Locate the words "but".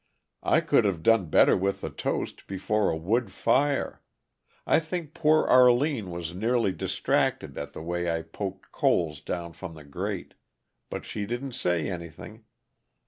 10.89-11.05